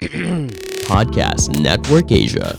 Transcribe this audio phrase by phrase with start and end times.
[0.00, 2.58] Podcast Network Asia.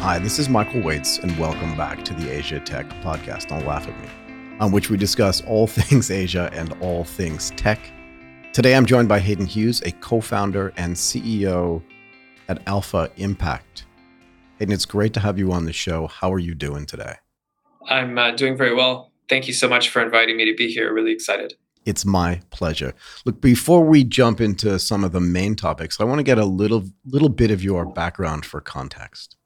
[0.00, 3.48] Hi, this is Michael Waitze, and welcome back to the Asia Tech Podcast.
[3.48, 4.10] Don't laugh at me,
[4.60, 7.80] on which we discuss all things Asia and all things tech.
[8.52, 11.82] Today, I'm joined by Hayden Hughes, a co founder and CEO
[12.50, 13.86] at Alpha Impact.
[14.58, 16.08] Hayden, it's great to have you on the show.
[16.08, 17.14] How are you doing today?
[17.88, 19.12] I'm uh, doing very well.
[19.30, 20.92] Thank you so much for inviting me to be here.
[20.92, 21.54] Really excited.
[21.84, 22.94] It's my pleasure.
[23.24, 26.44] Look, before we jump into some of the main topics, I want to get a
[26.44, 29.36] little little bit of your background for context.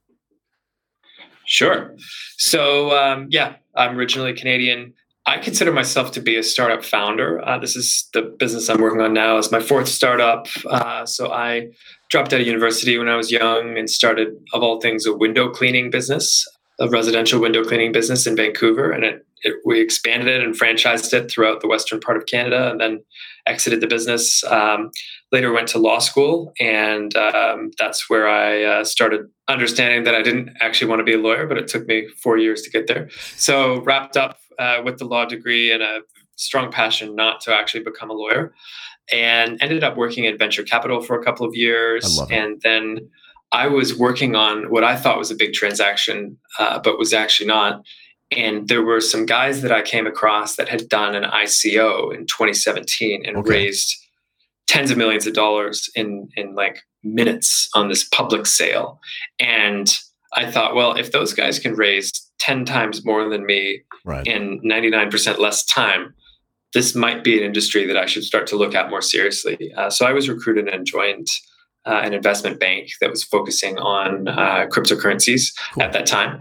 [1.46, 1.94] Sure.
[2.36, 4.94] So, um, yeah, I'm originally Canadian.
[5.28, 7.44] I consider myself to be a startup founder.
[7.46, 9.38] Uh, this is the business I'm working on now.
[9.38, 10.46] It's my fourth startup.
[10.64, 11.68] Uh, so I
[12.10, 15.50] dropped out of university when I was young and started, of all things, a window
[15.50, 16.46] cleaning business,
[16.78, 21.12] a residential window cleaning business in Vancouver, and it it, we expanded it and franchised
[21.12, 23.04] it throughout the western part of Canada, and then
[23.46, 24.42] exited the business.
[24.44, 24.90] Um,
[25.30, 30.22] later, went to law school, and um, that's where I uh, started understanding that I
[30.22, 32.88] didn't actually want to be a lawyer, but it took me four years to get
[32.88, 33.08] there.
[33.36, 36.00] So, wrapped up uh, with the law degree and a
[36.34, 38.52] strong passion not to actually become a lawyer,
[39.12, 43.08] and ended up working in venture capital for a couple of years, and then.
[43.52, 47.46] I was working on what I thought was a big transaction, uh, but was actually
[47.46, 47.80] not
[48.30, 52.26] and there were some guys that I came across that had done an ICO in
[52.26, 53.50] 2017 and okay.
[53.50, 53.94] raised
[54.66, 59.00] tens of millions of dollars in in like minutes on this public sale.
[59.38, 59.96] And
[60.34, 62.10] I thought, well, if those guys can raise
[62.40, 64.26] 10 times more than me right.
[64.26, 66.14] in 99% less time,
[66.74, 69.72] this might be an industry that I should start to look at more seriously.
[69.74, 71.28] Uh, so I was recruited and joined
[71.86, 75.82] uh, an investment bank that was focusing on uh, cryptocurrencies cool.
[75.84, 76.40] at that time.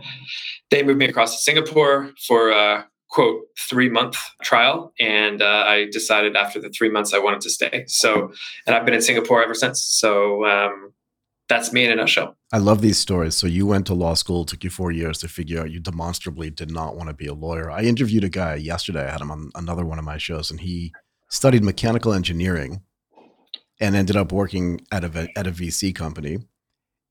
[0.71, 5.87] They moved me across to Singapore for a quote three month trial, and uh, I
[5.91, 7.85] decided after the three months I wanted to stay.
[7.87, 8.31] So,
[8.65, 9.81] and I've been in Singapore ever since.
[9.83, 10.93] So um,
[11.47, 12.35] that's me in a nutshell.
[12.51, 13.35] I love these stories.
[13.35, 16.49] So you went to law school, took you four years to figure out you demonstrably
[16.49, 17.69] did not want to be a lawyer.
[17.69, 19.05] I interviewed a guy yesterday.
[19.07, 20.91] I had him on another one of my shows, and he
[21.29, 22.81] studied mechanical engineering
[23.79, 26.39] and ended up working at a at a VC company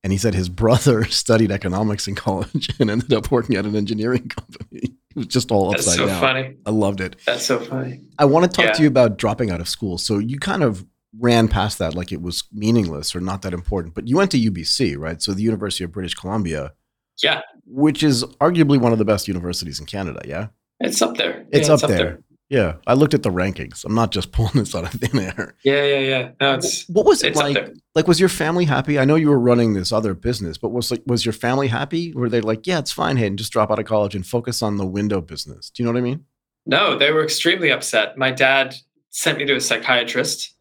[0.04, 3.74] and he said his brother studied economics in college and ended up working at an
[3.74, 4.80] engineering company.
[4.82, 6.20] It was just all upside That's so down.
[6.20, 6.56] funny.
[6.66, 7.16] I loved it.
[7.26, 8.02] That's so funny.
[8.18, 8.72] I want to talk yeah.
[8.72, 9.96] to you about dropping out of school.
[9.96, 10.84] So you kind of
[11.18, 13.94] ran past that like it was meaningless or not that important.
[13.94, 15.22] But you went to UBC, right?
[15.22, 16.74] So the University of British Columbia.
[17.22, 17.40] Yeah.
[17.64, 20.48] Which is arguably one of the best universities in Canada, yeah?
[20.80, 21.46] It's up there.
[21.50, 21.98] It's, yeah, up, it's up there.
[21.98, 22.18] there.
[22.54, 23.84] Yeah, I looked at the rankings.
[23.84, 25.56] I'm not just pulling this out of thin air.
[25.64, 26.30] Yeah, yeah, yeah.
[26.40, 27.74] No, it's what was it like?
[27.96, 28.96] Like, was your family happy?
[28.96, 32.12] I know you were running this other business, but was like, was your family happy?
[32.12, 34.76] Were they like, yeah, it's fine, Hayden, just drop out of college and focus on
[34.76, 35.68] the window business?
[35.68, 36.24] Do you know what I mean?
[36.64, 38.16] No, they were extremely upset.
[38.16, 38.76] My dad
[39.10, 40.54] sent me to a psychiatrist,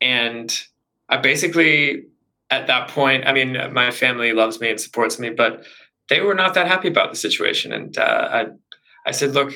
[0.00, 0.58] and
[1.10, 2.04] I basically,
[2.50, 5.66] at that point, I mean, my family loves me and supports me, but
[6.08, 7.70] they were not that happy about the situation.
[7.72, 8.46] And uh, I,
[9.06, 9.52] I said, look,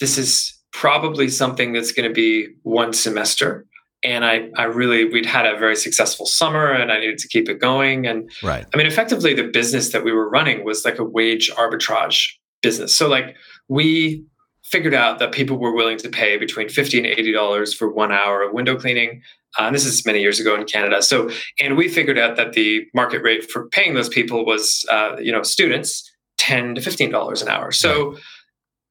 [0.00, 3.64] this is probably something that's going to be one semester.
[4.02, 7.48] And I, I really we'd had a very successful summer and i needed to keep
[7.48, 8.06] it going.
[8.06, 8.66] And right.
[8.74, 12.28] I mean effectively the business that we were running was like a wage arbitrage
[12.60, 12.94] business.
[12.94, 13.36] So like
[13.68, 14.26] we
[14.64, 18.12] figured out that people were willing to pay between 50 and 80 dollars for one
[18.12, 19.22] hour of window cleaning.
[19.58, 21.00] Uh, and this is many years ago in canada.
[21.02, 21.30] So
[21.60, 25.30] and we figured out that the market rate for paying those people was uh, you
[25.30, 27.70] know students 10 to 15 dollars an hour.
[27.70, 28.22] So right.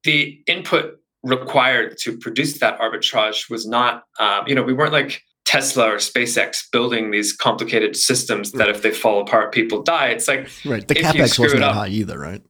[0.04, 5.22] the input required to produce that arbitrage was not, um, you know, we weren't like
[5.44, 10.08] Tesla or SpaceX building these complicated systems that if they fall apart, people die.
[10.08, 10.86] It's like right.
[10.86, 12.42] The capex wasn't that high either, right?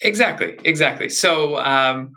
[0.00, 1.08] Exactly, exactly.
[1.08, 2.12] So, um,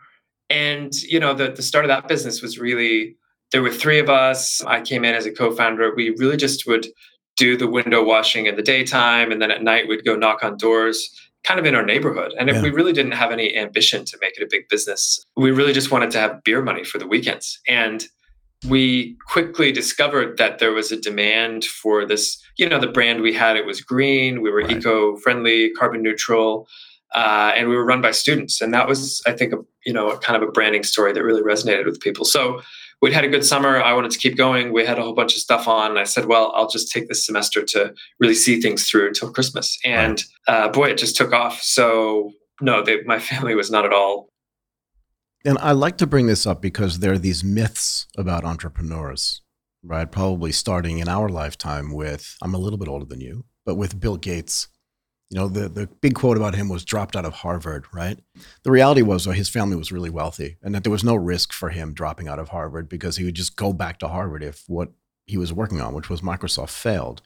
[0.50, 3.16] and you know, the the start of that business was really
[3.52, 4.62] there were three of us.
[4.66, 5.96] I came in as a co-founder.
[5.96, 6.88] We really just would
[7.38, 10.58] do the window washing in the daytime, and then at night we'd go knock on
[10.58, 11.10] doors
[11.46, 12.34] kind of in our neighborhood.
[12.40, 12.62] And yeah.
[12.62, 15.24] we really didn't have any ambition to make it a big business.
[15.38, 17.60] We really just wanted to have beer money for the weekends.
[17.68, 18.04] And
[18.68, 22.42] we quickly discovered that there was a demand for this.
[22.58, 24.78] You know, the brand we had, it was green, we were right.
[24.78, 26.68] eco friendly, carbon neutral.
[27.14, 30.10] Uh, and we were run by students, and that was, I think, a, you know,
[30.10, 32.26] a kind of a branding story that really resonated with people.
[32.26, 32.62] So
[33.02, 33.82] we'd had a good summer.
[33.82, 34.74] I wanted to keep going.
[34.74, 35.92] We had a whole bunch of stuff on.
[35.92, 39.32] And I said, well, I'll just take this semester to really see things through until
[39.32, 39.78] Christmas.
[39.86, 41.62] And uh, boy, it just took off.
[41.62, 42.32] So,
[42.62, 44.30] no, they, my family was not at all.
[45.44, 49.44] And I like to bring this up because there are these myths about entrepreneurs,
[49.84, 50.12] right?
[50.12, 54.00] Probably starting in our lifetime with, I'm a little bit older than you, but with
[54.00, 54.70] Bill Gates
[55.30, 58.20] you know, the, the big quote about him was dropped out of Harvard, right?
[58.64, 61.52] The reality was, though, his family was really wealthy and that there was no risk
[61.52, 64.64] for him dropping out of Harvard because he would just go back to Harvard if
[64.68, 64.92] what
[65.26, 67.22] he was working on, which was Microsoft, failed.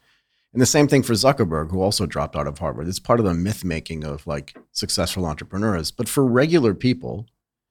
[0.52, 2.88] And the same thing for Zuckerberg, who also dropped out of Harvard.
[2.88, 5.90] It's part of the myth making of like successful entrepreneurs.
[5.90, 7.26] But for regular people,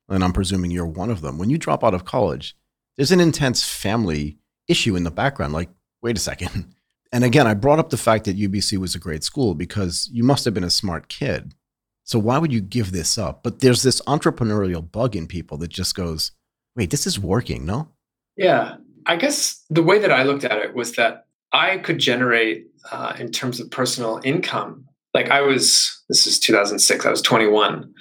[0.07, 2.55] and I'm presuming you're one of them, when you drop out of college,
[2.95, 4.37] there's an intense family
[4.67, 5.53] issue in the background.
[5.53, 5.69] Like,
[6.01, 6.75] wait a second.
[7.11, 10.23] And again, I brought up the fact that UBC was a great school because you
[10.23, 11.55] must have been a smart kid.
[12.03, 13.43] So why would you give this up?
[13.43, 16.31] But there's this entrepreneurial bug in people that just goes,
[16.75, 17.89] wait, this is working, no?
[18.37, 18.77] Yeah.
[19.05, 23.15] I guess the way that I looked at it was that I could generate, uh,
[23.19, 27.91] in terms of personal income, like I was, this is 2006, I was 21.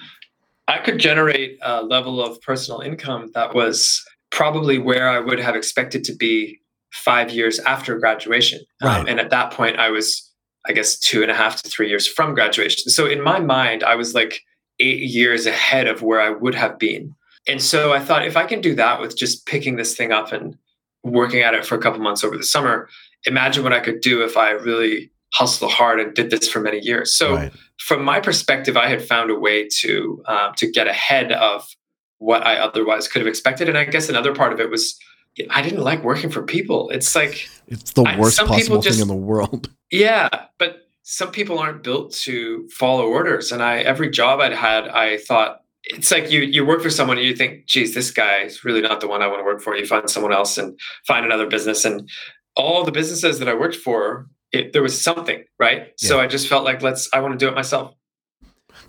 [0.68, 5.56] I could generate a level of personal income that was probably where I would have
[5.56, 6.60] expected to be
[6.92, 8.60] five years after graduation.
[8.82, 9.00] Um, right.
[9.00, 10.30] Um, and at that point, I was,
[10.66, 12.90] I guess, two and a half to three years from graduation.
[12.90, 14.40] So in my mind, I was like
[14.80, 17.14] eight years ahead of where I would have been.
[17.46, 20.32] And so I thought if I can do that with just picking this thing up
[20.32, 20.56] and
[21.02, 22.88] working at it for a couple months over the summer,
[23.24, 26.78] imagine what I could do if I really hustled hard and did this for many
[26.78, 27.14] years.
[27.14, 27.52] So right.
[27.78, 31.66] from my perspective, I had found a way to um, to get ahead of
[32.18, 33.68] what I otherwise could have expected.
[33.68, 34.98] And I guess another part of it was
[35.50, 36.90] I didn't like working for people.
[36.90, 39.70] It's like it's the worst I, possible just, thing in the world.
[39.90, 43.52] Yeah, but some people aren't built to follow orders.
[43.52, 47.16] And I every job I'd had, I thought it's like you you work for someone
[47.16, 49.62] and you think, geez, this guy is really not the one I want to work
[49.62, 49.74] for.
[49.74, 51.86] You find someone else and find another business.
[51.86, 52.06] And
[52.54, 55.94] all the businesses that I worked for, it, there was something, right?
[56.02, 56.08] Yeah.
[56.08, 57.94] So I just felt like let's I want to do it myself.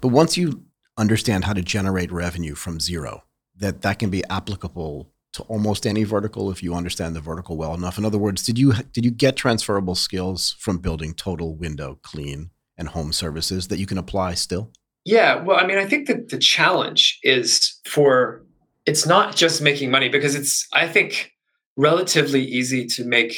[0.02, 0.66] But once you
[0.98, 3.24] understand how to generate revenue from zero,
[3.56, 5.10] that that can be applicable
[5.40, 7.98] to almost any vertical if you understand the vertical well enough.
[7.98, 12.52] In other words, did you did you get transferable skills from building total window clean
[12.78, 14.72] and home services that you can apply still?
[15.06, 18.46] Yeah, well, I mean, I think that the challenge is for
[18.86, 21.32] it's not just making money because it's I think
[21.78, 23.34] relatively easy to make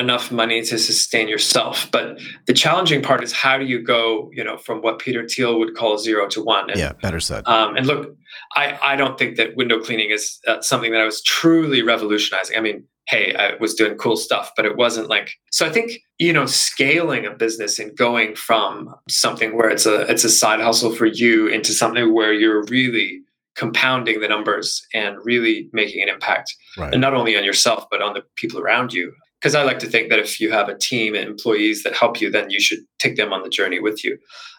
[0.00, 1.88] enough money to sustain yourself.
[1.92, 5.58] But the challenging part is how do you go, you know, from what Peter Thiel
[5.58, 6.70] would call zero to one?
[6.70, 7.46] And, yeah, better said.
[7.46, 8.16] Um, and look,
[8.56, 12.56] I, I don't think that window cleaning is uh, something that I was truly revolutionizing.
[12.56, 15.32] I mean, hey, I was doing cool stuff, but it wasn't like.
[15.52, 20.02] So I think you know, scaling a business and going from something where it's a
[20.02, 23.22] it's a side hustle for you into something where you're really
[23.56, 26.92] compounding the numbers and really making an impact right.
[26.92, 29.86] and not only on yourself but on the people around you because I like to
[29.86, 32.80] think that if you have a team and employees that help you, then you should
[32.98, 34.18] take them on the journey with you.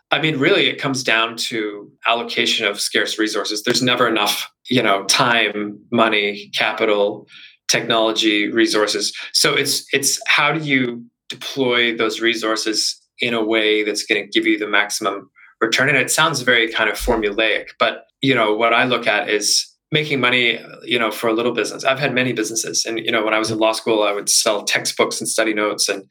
[0.09, 3.63] I mean, really, it comes down to allocation of scarce resources.
[3.63, 7.27] There's never enough, you know, time, money, capital,
[7.69, 9.15] technology, resources.
[9.33, 14.27] So it's it's how do you deploy those resources in a way that's going to
[14.27, 15.29] give you the maximum
[15.61, 15.87] return?
[15.87, 19.70] And it sounds very kind of formulaic, but you know, what I look at is
[19.91, 21.83] making money you know for a little business.
[21.83, 24.29] I've had many businesses and you know when i was in law school i would
[24.29, 26.03] sell textbooks and study notes and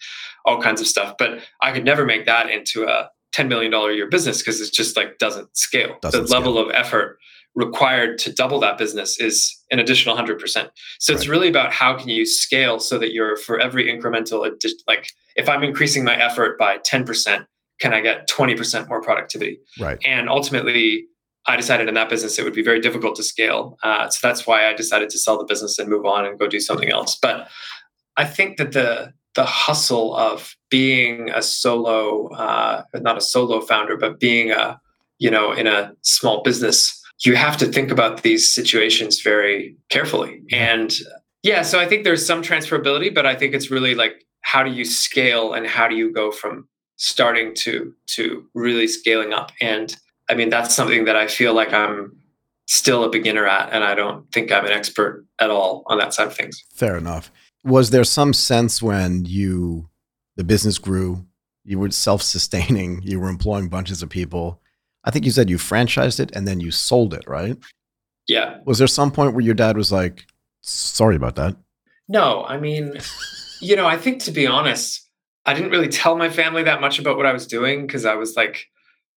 [0.45, 3.91] all kinds of stuff but i could never make that into a 10 million dollar
[3.91, 5.97] a year business because it just like doesn't scale.
[6.03, 6.39] Doesn't the scale.
[6.39, 7.19] level of effort
[7.55, 10.71] required to double that business is an additional 100% so right.
[11.09, 14.49] it's really about how can you scale so that you're for every incremental
[14.87, 17.47] like if i'm increasing my effort by 10%
[17.81, 19.59] can i get 20% more productivity?
[19.81, 19.99] Right.
[20.05, 21.07] And ultimately
[21.51, 23.79] I decided in that business it would be very difficult to scale.
[23.83, 26.47] Uh, so that's why I decided to sell the business and move on and go
[26.47, 27.17] do something else.
[27.21, 27.49] But
[28.17, 33.97] I think that the the hustle of being a solo, uh, not a solo founder,
[33.97, 34.81] but being a
[35.19, 40.43] you know in a small business, you have to think about these situations very carefully.
[40.53, 40.95] And
[41.43, 44.71] yeah, so I think there's some transferability, but I think it's really like how do
[44.71, 49.97] you scale and how do you go from starting to to really scaling up and
[50.31, 52.17] I mean, that's something that I feel like I'm
[52.67, 56.15] still a beginner at, and I don't think I'm an expert at all on that
[56.15, 56.65] side of things.
[56.73, 57.33] Fair enough.
[57.65, 59.91] Was there some sense when you,
[60.37, 61.27] the business grew,
[61.65, 64.63] you were self sustaining, you were employing bunches of people?
[65.05, 67.59] I think you said you franchised it and then you sold it, right?
[68.29, 68.59] Yeah.
[68.65, 70.27] Was there some point where your dad was like,
[70.61, 71.57] sorry about that?
[72.07, 72.99] No, I mean,
[73.61, 75.09] you know, I think to be honest,
[75.45, 78.15] I didn't really tell my family that much about what I was doing because I
[78.15, 78.67] was like,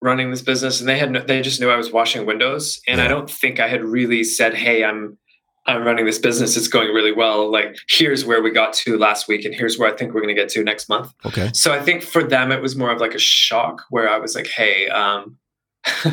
[0.03, 2.99] running this business and they had no, they just knew I was washing windows and
[2.99, 3.05] yeah.
[3.05, 5.17] I don't think I had really said hey I'm
[5.65, 9.29] I'm running this business it's going really well like here's where we got to last
[9.29, 11.73] week and here's where I think we're going to get to next month okay so
[11.73, 14.47] I think for them it was more of like a shock where I was like
[14.47, 15.37] hey um,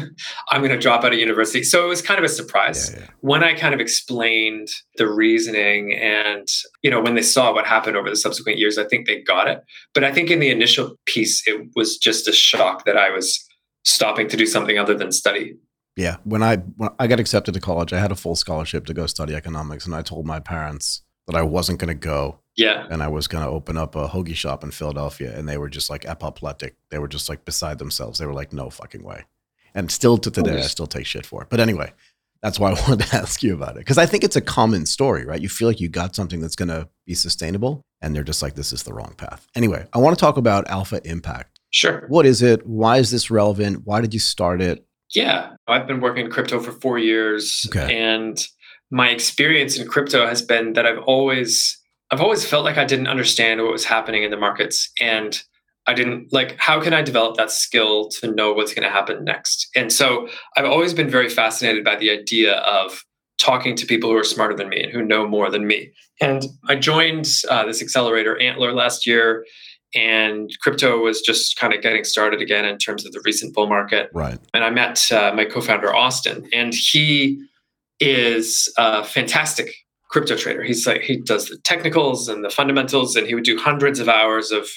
[0.51, 1.63] I'm going to drop out of university.
[1.63, 3.07] So it was kind of a surprise yeah, yeah.
[3.21, 6.49] when I kind of explained the reasoning and,
[6.83, 9.47] you know, when they saw what happened over the subsequent years, I think they got
[9.47, 9.63] it.
[9.95, 13.47] But I think in the initial piece, it was just a shock that I was
[13.85, 15.57] stopping to do something other than study.
[15.97, 18.95] Yeah, when I when I got accepted to college, I had a full scholarship to
[18.95, 22.41] go study economics, and I told my parents that I wasn't going to go.
[22.57, 22.87] Yeah.
[22.91, 25.37] And I was going to open up a hoagie shop in Philadelphia.
[25.37, 26.77] And they were just like apoplectic.
[26.91, 28.19] They were just like beside themselves.
[28.19, 29.25] They were like, no fucking way.
[29.75, 31.49] And still to today, I still take shit for it.
[31.49, 31.93] But anyway,
[32.43, 33.81] that's why I wanted to ask you about it.
[33.81, 35.41] Because I think it's a common story, right?
[35.41, 37.85] You feel like you got something that's going to be sustainable.
[38.03, 39.47] And they're just like, this is the wrong path.
[39.55, 41.50] Anyway, I want to talk about Alpha Impact.
[41.71, 42.05] Sure.
[42.09, 42.67] What is it?
[42.67, 43.83] Why is this relevant?
[43.85, 44.85] Why did you start it?
[45.15, 47.67] Yeah, I've been working in crypto for four years.
[47.69, 47.99] Okay.
[47.99, 48.45] And
[48.91, 51.77] my experience in crypto has been that I've always
[52.11, 55.41] I've always felt like I didn't understand what was happening in the markets and
[55.87, 59.25] I didn't like how can I develop that skill to know what's going to happen
[59.25, 59.69] next.
[59.77, 63.05] And so I've always been very fascinated by the idea of
[63.39, 65.93] talking to people who are smarter than me and who know more than me.
[66.21, 69.47] And I joined uh, this accelerator Antler last year
[69.95, 73.67] and crypto was just kind of getting started again in terms of the recent bull
[73.67, 74.11] market.
[74.15, 74.39] Right.
[74.55, 77.43] And I met uh, my co-founder Austin, and he
[77.99, 79.75] is a fantastic
[80.09, 80.63] crypto trader.
[80.63, 84.09] He's like he does the technicals and the fundamentals, and he would do hundreds of
[84.09, 84.69] hours of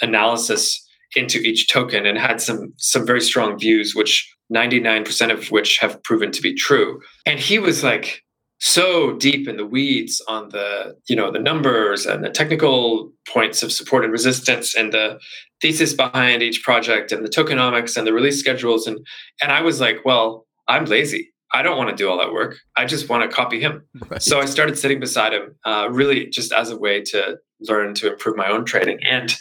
[0.00, 0.84] analysis
[1.16, 6.02] into each token, and had some some very strong views, which 99% of which have
[6.02, 7.00] proven to be true.
[7.26, 8.22] And he was like
[8.58, 13.62] so deep in the weeds on the you know the numbers and the technical points
[13.62, 15.18] of support and resistance and the
[15.60, 18.86] thesis behind each project and the tokenomics and the release schedules.
[18.86, 18.98] And
[19.42, 21.30] and I was like well I'm lazy.
[21.54, 22.58] I don't want to do all that work.
[22.76, 23.82] I just want to copy him.
[24.10, 24.20] Right.
[24.20, 28.12] so I started sitting beside him uh, really just as a way to learn to
[28.12, 29.34] improve my own trading and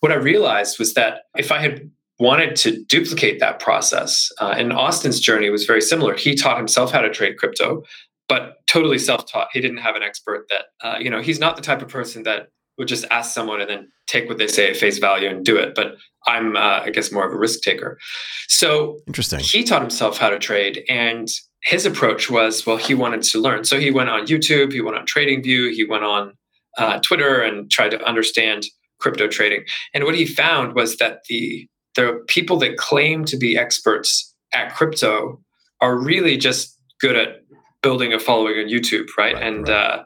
[0.00, 1.88] what I realized was that if I had
[2.18, 6.16] wanted to duplicate that process uh, and Austin's journey was very similar.
[6.16, 7.82] He taught himself how to trade crypto
[8.32, 9.48] but totally self-taught.
[9.52, 11.20] He didn't have an expert that uh, you know.
[11.20, 12.48] He's not the type of person that
[12.78, 15.58] would just ask someone and then take what they say at face value and do
[15.58, 15.74] it.
[15.74, 15.96] But
[16.26, 17.98] I'm, uh, I guess, more of a risk taker.
[18.48, 19.40] So Interesting.
[19.40, 21.28] he taught himself how to trade, and
[21.64, 23.64] his approach was, well, he wanted to learn.
[23.64, 26.32] So he went on YouTube, he went on TradingView, he went on
[26.78, 28.64] uh, Twitter, and tried to understand
[28.98, 29.64] crypto trading.
[29.92, 34.74] And what he found was that the the people that claim to be experts at
[34.74, 35.38] crypto
[35.82, 37.42] are really just good at
[37.82, 39.34] building a following on YouTube, right?
[39.34, 39.74] Right, and right.
[39.74, 40.04] Uh,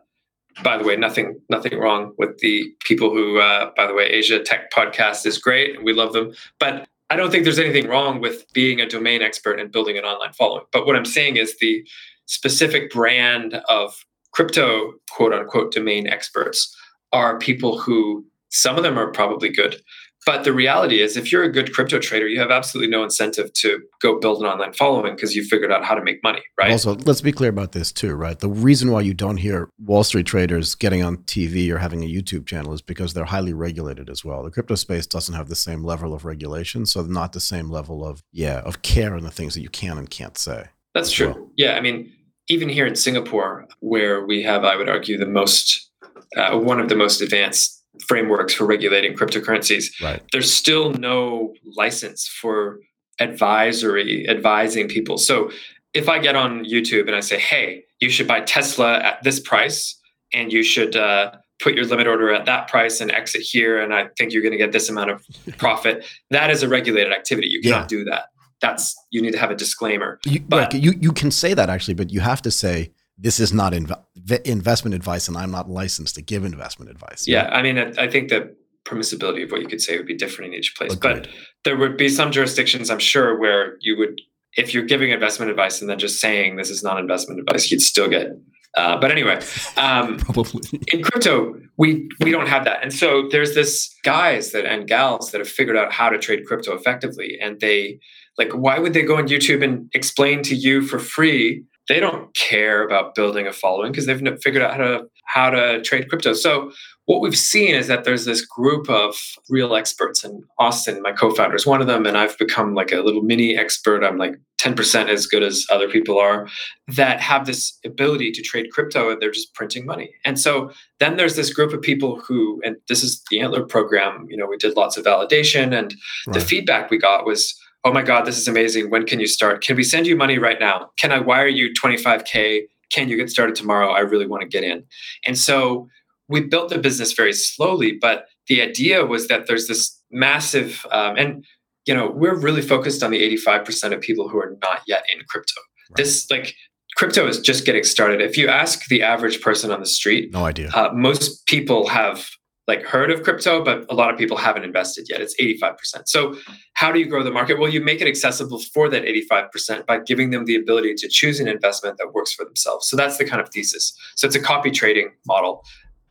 [0.62, 4.42] by the way, nothing nothing wrong with the people who, uh, by the way, Asia
[4.42, 6.32] Tech Podcast is great, and we love them.
[6.58, 10.04] But I don't think there's anything wrong with being a domain expert and building an
[10.04, 10.64] online following.
[10.72, 11.86] But what I'm saying is the
[12.24, 16.74] specific brand of crypto quote unquote domain experts
[17.12, 18.24] are people who
[18.56, 19.76] some of them are probably good.
[20.24, 23.52] But the reality is, if you're a good crypto trader, you have absolutely no incentive
[23.52, 26.72] to go build an online following because you figured out how to make money, right?
[26.72, 28.36] Also, let's be clear about this too, right?
[28.36, 32.12] The reason why you don't hear Wall Street traders getting on TV or having a
[32.12, 34.42] YouTube channel is because they're highly regulated as well.
[34.42, 38.04] The crypto space doesn't have the same level of regulation, so not the same level
[38.04, 40.64] of yeah of care in the things that you can and can't say.
[40.92, 41.34] That's true.
[41.34, 42.12] Well- Yeah, I mean,
[42.48, 45.88] even here in Singapore, where we have, I would argue, the most,
[46.36, 47.75] uh, one of the most advanced
[48.06, 50.22] frameworks for regulating cryptocurrencies, Right.
[50.32, 52.78] there's still no license for
[53.20, 55.18] advisory advising people.
[55.18, 55.50] So
[55.94, 59.40] if I get on YouTube and I say, "Hey, you should buy Tesla at this
[59.40, 59.98] price,
[60.32, 63.94] and you should uh, put your limit order at that price and exit here, and
[63.94, 65.22] I think you're going to get this amount of
[65.58, 67.48] profit," that is a regulated activity.
[67.48, 68.24] You cannot do that.
[68.60, 70.18] That's you need to have a disclaimer.
[70.26, 73.40] You, But- like, you you can say that actually, but you have to say this
[73.40, 77.26] is not inv- investment advice, and I'm not licensed to give investment advice.
[77.26, 78.54] Yeah, I mean, I, think the
[78.84, 80.94] permissibility of what you could say would be different in each place.
[80.94, 81.28] But
[81.64, 84.20] there would be some jurisdictions, I'm sure, where you would,
[84.56, 87.80] if you're giving investment advice and then just saying this is not investment advice, you'd
[87.80, 88.28] still get.
[88.76, 89.40] Uh, but anyway,
[89.78, 90.62] um, probably.
[90.92, 95.30] in crypto, we we don't have that, and so there's this guys that and gals
[95.30, 97.98] that have figured out how to trade crypto effectively, and they
[98.38, 101.64] like, why would they go on YouTube and explain to you for free?
[101.88, 105.82] They don't care about building a following because they've figured out how to how to
[105.82, 106.32] trade crypto.
[106.32, 106.72] So
[107.06, 109.16] what we've seen is that there's this group of
[109.48, 113.02] real experts, and Austin, my co-founder, is one of them, and I've become like a
[113.02, 114.02] little mini expert.
[114.02, 116.48] I'm like 10% as good as other people are
[116.88, 120.12] that have this ability to trade crypto and they're just printing money.
[120.24, 124.26] And so then there's this group of people who, and this is the Antler program,
[124.28, 125.94] you know, we did lots of validation and
[126.32, 127.54] the feedback we got was,
[127.86, 128.90] oh my God, this is amazing.
[128.90, 129.62] When can you start?
[129.62, 130.90] Can we send you money right now?
[130.98, 132.62] Can I wire you 25K?
[132.90, 133.90] Can you get started tomorrow?
[133.92, 134.84] I really want to get in.
[135.26, 135.88] And so
[136.28, 141.16] we built the business very slowly, but the idea was that there's this massive, um,
[141.16, 141.44] and
[141.86, 145.22] you know, we're really focused on the 85% of people who are not yet in
[145.28, 145.60] crypto.
[145.90, 145.96] Right.
[145.98, 146.56] This like
[146.96, 148.20] crypto is just getting started.
[148.20, 150.70] If you ask the average person on the street, No idea.
[150.70, 152.28] uh, most people have
[152.66, 155.20] like heard of crypto, but a lot of people haven't invested yet.
[155.20, 156.08] It's 85%.
[156.08, 156.36] So
[156.74, 157.58] how do you grow the market?
[157.58, 161.38] Well, you make it accessible for that 85% by giving them the ability to choose
[161.38, 162.88] an investment that works for themselves.
[162.88, 163.96] So that's the kind of thesis.
[164.16, 165.64] So it's a copy trading model.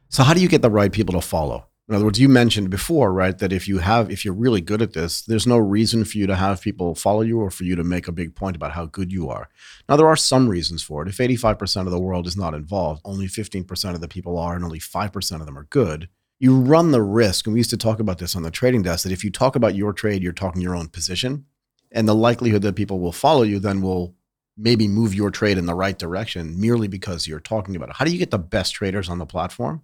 [0.09, 1.67] So how do you get the right people to follow?
[1.87, 4.81] In other words, you mentioned before, right, that if you have if you're really good
[4.81, 7.75] at this, there's no reason for you to have people follow you or for you
[7.75, 9.49] to make a big point about how good you are.
[9.87, 11.09] Now there are some reasons for it.
[11.09, 14.65] If 85% of the world is not involved, only 15% of the people are and
[14.65, 17.99] only 5% of them are good, you run the risk, and we used to talk
[17.99, 20.61] about this on the trading desk, that if you talk about your trade, you're talking
[20.61, 21.45] your own position.
[21.91, 24.15] And the likelihood that people will follow you then will
[24.57, 27.95] maybe move your trade in the right direction merely because you're talking about it.
[27.95, 29.81] How do you get the best traders on the platform?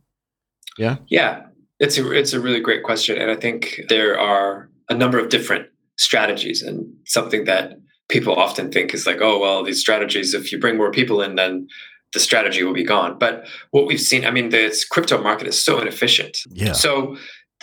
[0.77, 0.98] Yeah.
[1.08, 1.43] Yeah.
[1.79, 5.29] It's a it's a really great question, and I think there are a number of
[5.29, 5.67] different
[5.98, 7.74] strategies, and something that
[8.08, 10.36] people often think is like, oh well, these strategies.
[10.36, 11.67] If you bring more people in, then
[12.13, 13.18] the strategy will be gone.
[13.18, 16.39] But what we've seen, I mean, this crypto market is so inefficient.
[16.50, 16.74] Yeah.
[16.74, 17.18] So,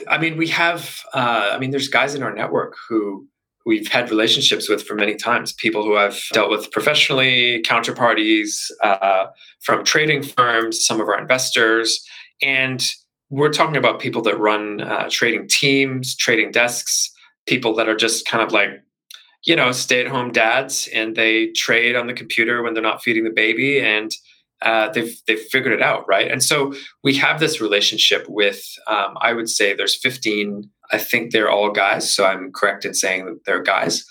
[0.06, 3.26] I mean, we have, uh, I mean, there's guys in our network who
[3.66, 9.26] we've had relationships with for many times people who I've dealt with professionally, counterparties uh,
[9.60, 12.02] from trading firms, some of our investors.
[12.40, 12.82] And
[13.28, 17.10] we're talking about people that run uh, trading teams, trading desks,
[17.46, 18.70] people that are just kind of like,
[19.44, 23.02] you know, stay at home dads and they trade on the computer when they're not
[23.02, 24.12] feeding the baby and
[24.62, 26.30] uh, they've they've figured it out, right?
[26.30, 26.74] And so
[27.04, 30.68] we have this relationship with, um, I would say, there's 15.
[30.90, 34.04] I think they're all guys, so I'm correct in saying that they're guys,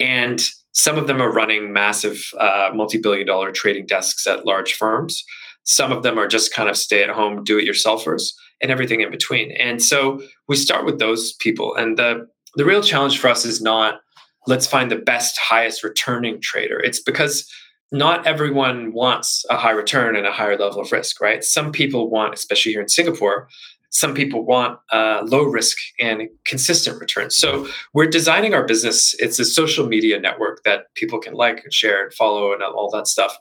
[0.00, 0.42] and
[0.72, 5.22] some of them are running massive, uh, multi-billion-dollar trading desks at large firms.
[5.64, 8.32] Some of them are just kind of stay-at-home do-it-yourselfers,
[8.62, 9.50] and everything in between.
[9.52, 11.74] And so we start with those people.
[11.74, 14.00] And the, the real challenge for us is not
[14.46, 16.80] let's find the best, highest returning trader.
[16.80, 17.48] It's because
[17.92, 21.44] not everyone wants a high return and a higher level of risk, right?
[21.44, 23.48] Some people want, especially here in Singapore,
[23.90, 27.36] some people want uh, low risk and consistent returns.
[27.36, 29.14] So we're designing our business.
[29.18, 32.90] It's a social media network that people can like and share and follow and all
[32.92, 33.36] that stuff.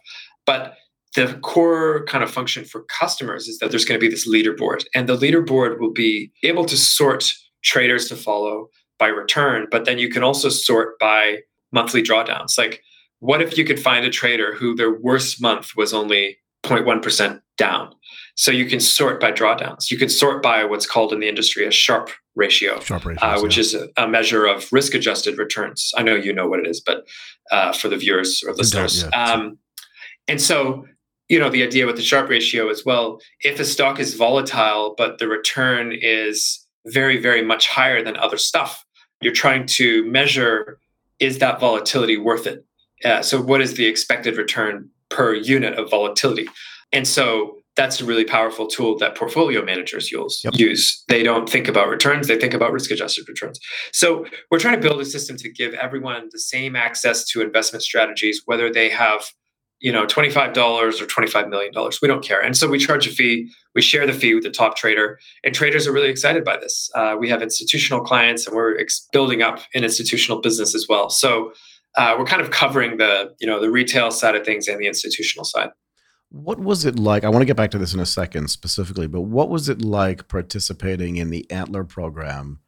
[0.46, 0.75] But
[1.15, 4.84] the core kind of function for customers is that there's going to be this leaderboard,
[4.93, 7.33] and the leaderboard will be able to sort
[7.64, 11.37] traders to follow by return, but then you can also sort by
[11.72, 12.57] monthly drawdowns.
[12.57, 12.81] Like,
[13.22, 17.94] what if you could find a trader who their worst month was only 0.1% down?
[18.36, 19.92] So you can sort by drawdowns.
[19.92, 23.40] You can sort by what's called in the industry a Sharpe ratio, Sharpe ratio uh,
[23.42, 23.62] which yeah.
[23.62, 25.92] is a, a, measure of risk adjusted returns.
[25.96, 27.05] I know you know what it is, but
[27.51, 29.03] uh, for the viewers or listeners.
[29.03, 29.24] yeah.
[29.24, 29.60] Um,
[30.27, 30.86] and so
[31.29, 34.96] you know the idea with the Sharpe ratio as well if a stock is volatile
[34.98, 38.84] but the return is very very much higher than other stuff
[39.22, 40.79] you're trying to measure
[41.20, 42.66] is that volatility worth it
[43.05, 46.48] uh, so what is the expected return per unit of volatility
[46.92, 50.42] and so that's a really powerful tool that portfolio managers use.
[50.44, 50.55] Yep.
[50.55, 51.03] use.
[51.07, 53.59] They don't think about returns, they think about risk adjusted returns.
[53.94, 57.83] So we're trying to build a system to give everyone the same access to investment
[57.83, 59.31] strategies, whether they have
[59.81, 61.74] you know, $25 or $25 million.
[62.03, 62.40] We don't care.
[62.40, 63.51] And so we charge a fee.
[63.74, 65.18] We share the fee with the top trader.
[65.44, 66.90] And traders are really excited by this.
[66.94, 71.09] Uh, we have institutional clients and we're ex- building up an institutional business as well.
[71.09, 71.51] So
[71.98, 74.88] uh, we're kind of covering the, you know, the retail side of things and the
[74.88, 75.70] institutional side.
[76.30, 77.25] What was it like?
[77.25, 79.82] I want to get back to this in a second specifically, but what was it
[79.82, 82.60] like participating in the Antler program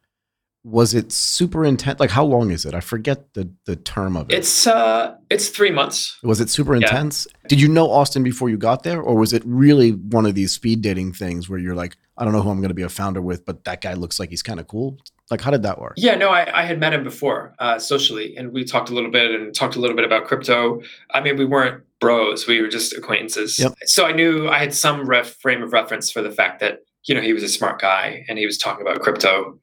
[0.63, 2.73] was it super intense like how long is it?
[2.73, 4.35] I forget the the term of it.
[4.35, 6.17] It's uh it's three months.
[6.23, 7.27] Was it super intense?
[7.29, 7.47] Yeah.
[7.49, 10.53] did you know austin before you got there or was it really one of these
[10.53, 12.89] speed dating things where you're like i don't know who i'm going to be a
[12.89, 14.97] founder with but that guy looks like he's kind of cool
[15.29, 15.93] like how did that work?
[15.97, 19.11] Yeah no i, I had met him before uh, socially and we talked a little
[19.11, 20.81] bit and talked a little bit about crypto.
[21.11, 23.59] I mean we weren't bros we were just acquaintances.
[23.59, 23.73] Yep.
[23.85, 27.13] so i knew i had some ref, frame of reference for the fact that you
[27.15, 29.59] know he was a smart guy and he was talking about crypto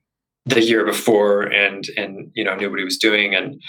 [0.47, 3.35] the year before and and you know knew what he was doing.
[3.35, 3.61] And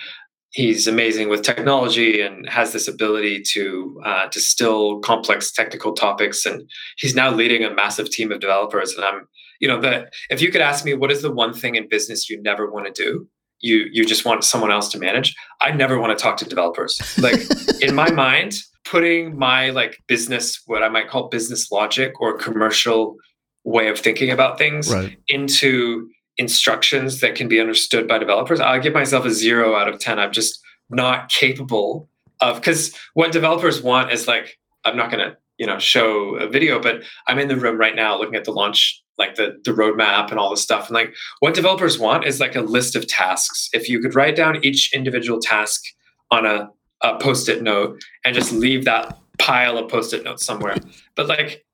[0.51, 6.45] he's amazing with technology and has this ability to uh, distill complex technical topics.
[6.45, 8.93] And he's now leading a massive team of developers.
[8.93, 9.27] And i'm
[9.59, 12.29] you know that if you could ask me what is the one thing in business
[12.29, 13.27] you never want to do?
[13.59, 15.35] You you just want someone else to manage?
[15.61, 16.99] I never want to talk to developers.
[17.17, 17.39] Like
[17.81, 23.15] in my mind putting my like business what i might call business logic or commercial
[23.63, 25.17] way of thinking about things right.
[25.27, 29.99] into instructions that can be understood by developers, I give myself a zero out of
[29.99, 30.19] 10.
[30.19, 35.37] I'm just not capable of, because what developers want is like, I'm not going to,
[35.57, 38.51] you know, show a video, but I'm in the room right now looking at the
[38.51, 40.87] launch, like the, the roadmap and all this stuff.
[40.87, 43.69] And like what developers want is like a list of tasks.
[43.73, 45.83] If you could write down each individual task
[46.31, 46.69] on a,
[47.01, 50.77] a post-it note and just leave that pile of post-it notes somewhere.
[51.15, 51.65] But like,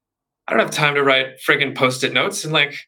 [0.48, 2.88] I don't have time to write friggin' post-it notes and like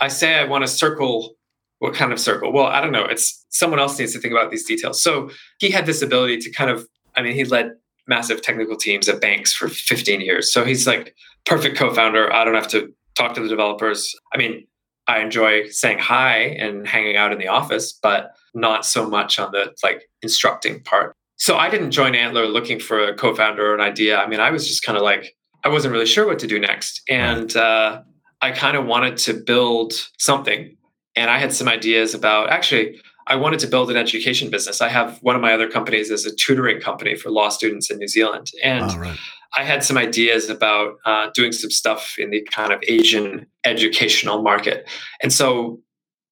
[0.00, 1.34] I say I want to circle
[1.80, 2.52] what kind of circle?
[2.52, 3.04] Well, I don't know.
[3.04, 5.02] It's someone else needs to think about these details.
[5.02, 6.86] So he had this ability to kind of,
[7.16, 7.72] I mean, he led
[8.06, 10.52] massive technical teams at banks for 15 years.
[10.52, 11.14] So he's like
[11.46, 12.32] perfect co-founder.
[12.32, 14.14] I don't have to talk to the developers.
[14.34, 14.66] I mean,
[15.06, 19.50] I enjoy saying hi and hanging out in the office, but not so much on
[19.52, 21.16] the like instructing part.
[21.36, 24.18] So I didn't join Antler looking for a co-founder or an idea.
[24.18, 25.34] I mean, I was just kind of like
[25.64, 28.02] I wasn't really sure what to do next, and uh,
[28.42, 30.76] I kind of wanted to build something.
[31.16, 33.00] And I had some ideas about actually
[33.30, 34.80] I wanted to build an education business.
[34.80, 37.98] I have one of my other companies is a tutoring company for law students in
[37.98, 39.18] New Zealand, and oh, right.
[39.56, 44.42] I had some ideas about uh, doing some stuff in the kind of Asian educational
[44.42, 44.88] market,
[45.22, 45.80] and so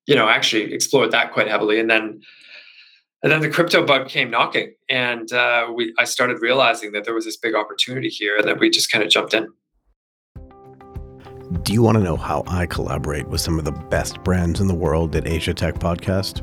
[0.06, 2.20] you know actually explored that quite heavily, and then
[3.22, 7.14] and then the crypto bug came knocking, and uh, we I started realizing that there
[7.14, 9.46] was this big opportunity here, and that we just kind of jumped in.
[11.68, 14.68] Do you want to know how I collaborate with some of the best brands in
[14.68, 16.40] the world at Asia Tech Podcast?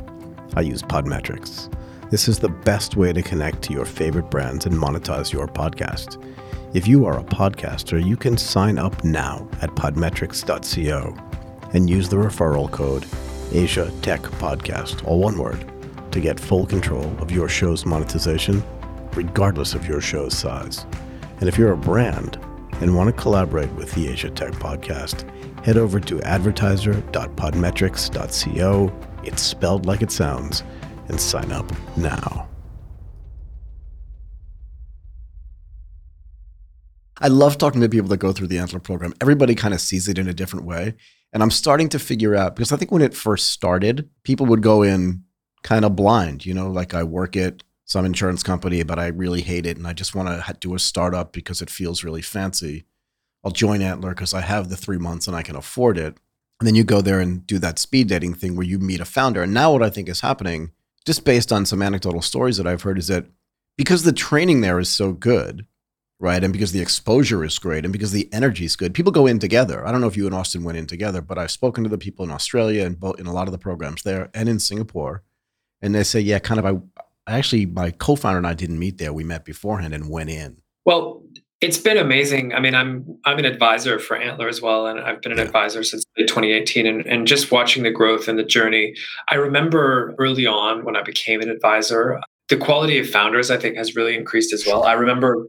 [0.56, 1.74] I use Podmetrics.
[2.12, 6.24] This is the best way to connect to your favorite brands and monetize your podcast.
[6.76, 11.18] If you are a podcaster, you can sign up now at podmetrics.co
[11.74, 13.08] and use the referral code
[13.52, 15.66] Asia Tech Podcast, all one word,
[16.12, 18.64] to get full control of your show's monetization,
[19.16, 20.86] regardless of your show's size.
[21.40, 22.38] And if you're a brand
[22.82, 25.30] and want to collaborate with the Asia Tech Podcast,
[25.64, 29.00] head over to advertiser.podmetrics.co.
[29.24, 30.64] It's spelled like it sounds,
[31.08, 32.48] and sign up now.
[37.22, 39.14] I love talking to people that go through the Antler program.
[39.22, 40.96] Everybody kind of sees it in a different way.
[41.32, 44.62] And I'm starting to figure out because I think when it first started, people would
[44.62, 45.24] go in
[45.64, 49.42] kind of blind, you know, like I work at some insurance company, but I really
[49.42, 52.86] hate it and I just want to do a startup because it feels really fancy.
[53.44, 56.18] I'll join Antler because I have the three months and I can afford it.
[56.60, 59.06] And then you go there and do that speed dating thing where you meet a
[59.06, 59.44] founder.
[59.44, 60.72] And now what I think is happening,
[61.06, 63.28] just based on some anecdotal stories that I've heard, is that
[63.78, 65.68] because the training there is so good,
[66.20, 66.44] right?
[66.44, 69.38] And because the exposure is great and because the energy is good, people go in
[69.38, 69.86] together.
[69.86, 71.98] I don't know if you and Austin went in together, but I've spoken to the
[71.98, 75.24] people in Australia and in a lot of the programs there and in Singapore.
[75.82, 76.95] And they say, yeah, kind of, I
[77.28, 79.14] actually, my co founder and I didn't meet there.
[79.14, 80.58] We met beforehand and went in.
[80.86, 81.24] Well,
[81.62, 82.54] it's been amazing.
[82.54, 85.46] I mean, I'm I'm an advisor for Antler as well, and I've been an yeah.
[85.46, 86.86] advisor since 2018.
[86.86, 88.94] And, and just watching the growth and the journey,
[89.30, 93.78] I remember early on when I became an advisor, the quality of founders I think
[93.78, 94.84] has really increased as well.
[94.84, 95.48] I remember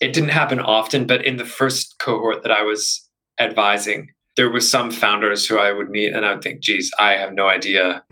[0.00, 3.08] it didn't happen often, but in the first cohort that I was
[3.40, 7.12] advising, there was some founders who I would meet and I would think, geez, I
[7.12, 8.04] have no idea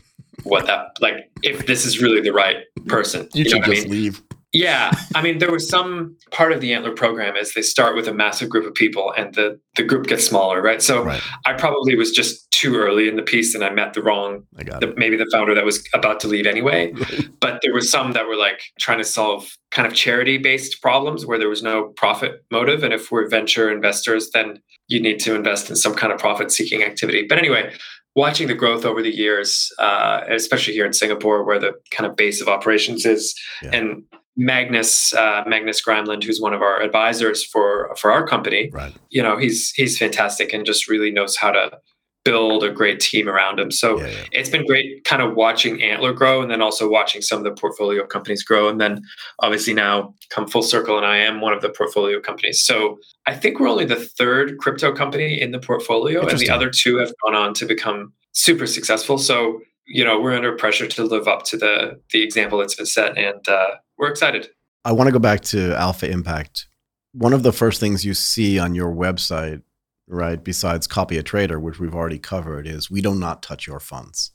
[0.44, 3.28] what that like if this is really the right person.
[3.32, 3.90] You, you should just I mean?
[3.90, 4.22] leave.
[4.54, 8.06] Yeah, I mean, there was some part of the Antler program is they start with
[8.06, 10.80] a massive group of people, and the the group gets smaller, right?
[10.80, 11.20] So right.
[11.44, 14.94] I probably was just too early in the piece, and I met the wrong, the,
[14.96, 16.94] maybe the founder that was about to leave anyway.
[17.40, 21.26] but there were some that were like trying to solve kind of charity based problems
[21.26, 25.34] where there was no profit motive, and if we're venture investors, then you need to
[25.34, 27.26] invest in some kind of profit seeking activity.
[27.28, 27.74] But anyway,
[28.14, 32.16] watching the growth over the years, uh, especially here in Singapore, where the kind of
[32.16, 33.70] base of operations is, yeah.
[33.72, 34.04] and
[34.36, 38.70] Magnus uh, Magnus Grimland, who's one of our advisors for for our company.
[38.72, 38.92] Right.
[39.10, 41.78] You know, he's he's fantastic and just really knows how to
[42.24, 43.70] build a great team around him.
[43.70, 44.24] So yeah, yeah.
[44.32, 47.52] it's been great kind of watching Antler grow and then also watching some of the
[47.52, 48.68] portfolio companies grow.
[48.68, 49.02] And then
[49.40, 52.62] obviously now come full circle and I am one of the portfolio companies.
[52.62, 56.70] So I think we're only the third crypto company in the portfolio and the other
[56.70, 59.18] two have gone on to become super successful.
[59.18, 62.86] So, you know, we're under pressure to live up to the the example that's been
[62.86, 64.48] set and uh, we're excited.
[64.84, 66.68] I want to go back to Alpha Impact.
[67.12, 69.62] One of the first things you see on your website,
[70.06, 73.80] right, besides copy a trader, which we've already covered, is we do not touch your
[73.80, 74.32] funds.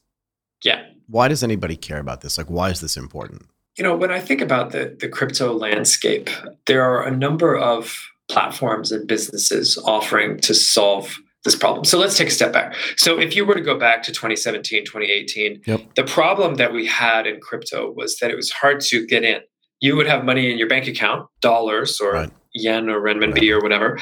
[0.63, 0.83] Yeah.
[1.07, 2.37] Why does anybody care about this?
[2.37, 3.47] Like, why is this important?
[3.77, 6.29] You know, when I think about the, the crypto landscape,
[6.65, 11.85] there are a number of platforms and businesses offering to solve this problem.
[11.85, 12.75] So let's take a step back.
[12.97, 15.95] So if you were to go back to 2017, 2018, yep.
[15.95, 19.41] the problem that we had in crypto was that it was hard to get in
[19.79, 22.31] you would have money in your bank account, dollars or right.
[22.53, 23.49] yen or renminbi right.
[23.51, 23.99] or whatever.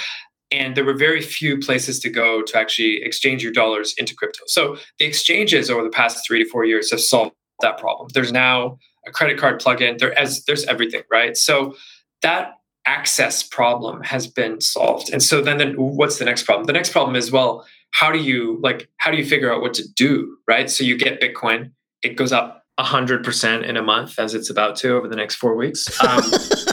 [0.51, 4.43] And there were very few places to go to actually exchange your dollars into crypto.
[4.47, 8.10] So the exchanges over the past three to four years have solved that problem.
[8.13, 9.97] There's now a credit card plugin.
[9.97, 11.36] There as there's everything, right?
[11.36, 11.75] So
[12.21, 12.53] that
[12.86, 15.12] access problem has been solved.
[15.12, 16.65] And so then, then what's the next problem?
[16.65, 19.73] The next problem is well, how do you like how do you figure out what
[19.75, 20.69] to do, right?
[20.69, 21.71] So you get Bitcoin,
[22.03, 25.55] it goes up 100% in a month as it's about to over the next four
[25.55, 25.88] weeks.
[26.03, 26.21] Um,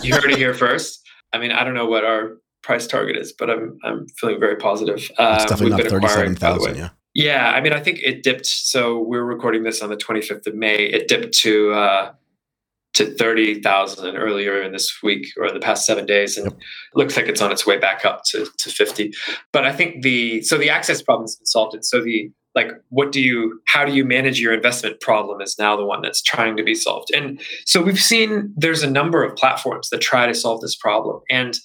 [0.02, 1.00] you heard it here first.
[1.32, 4.57] I mean, I don't know what our price target is, but I'm I'm feeling very
[4.57, 5.11] positive.
[5.18, 6.88] Uh, it's definitely not 37,000, yeah.
[7.14, 8.46] Yeah, I mean, I think it dipped.
[8.46, 10.87] So we're recording this on the 25th of May.
[10.87, 12.12] It dipped to uh,
[12.94, 16.37] to 30,000 earlier in this week or the past seven days.
[16.37, 16.61] And yep.
[16.94, 19.12] looks like it's on its way back up to, to 50.
[19.53, 21.74] But I think the, so the access problem has been solved.
[21.74, 25.57] And so the, like, what do you, how do you manage your investment problem is
[25.59, 27.11] now the one that's trying to be solved.
[27.12, 31.20] And so we've seen there's a number of platforms that try to solve this problem.
[31.29, 31.59] And